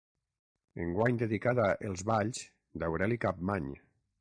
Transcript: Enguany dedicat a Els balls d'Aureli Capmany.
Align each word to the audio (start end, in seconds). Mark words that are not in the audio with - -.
Enguany 0.85 1.19
dedicat 1.23 1.61
a 1.65 1.67
Els 1.91 2.03
balls 2.11 2.43
d'Aureli 2.85 3.21
Capmany. 3.27 3.73